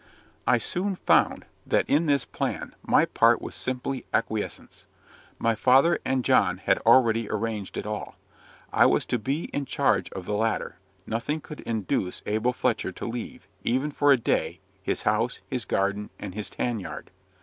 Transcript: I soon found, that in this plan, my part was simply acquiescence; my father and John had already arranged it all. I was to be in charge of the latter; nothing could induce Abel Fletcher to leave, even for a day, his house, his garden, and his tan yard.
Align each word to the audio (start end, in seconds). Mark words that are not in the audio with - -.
I 0.47 0.57
soon 0.57 0.95
found, 0.95 1.45
that 1.63 1.87
in 1.87 2.07
this 2.07 2.25
plan, 2.25 2.73
my 2.81 3.05
part 3.05 3.39
was 3.39 3.53
simply 3.53 4.03
acquiescence; 4.11 4.87
my 5.37 5.53
father 5.53 5.99
and 6.03 6.25
John 6.25 6.57
had 6.57 6.79
already 6.79 7.29
arranged 7.29 7.77
it 7.77 7.85
all. 7.85 8.15
I 8.73 8.87
was 8.87 9.05
to 9.05 9.19
be 9.19 9.43
in 9.53 9.65
charge 9.65 10.09
of 10.13 10.25
the 10.25 10.33
latter; 10.33 10.79
nothing 11.05 11.39
could 11.39 11.59
induce 11.59 12.23
Abel 12.25 12.51
Fletcher 12.51 12.91
to 12.91 13.05
leave, 13.05 13.47
even 13.63 13.91
for 13.91 14.11
a 14.11 14.17
day, 14.17 14.59
his 14.81 15.03
house, 15.03 15.39
his 15.45 15.65
garden, 15.65 16.09
and 16.17 16.33
his 16.33 16.49
tan 16.49 16.79
yard. 16.79 17.11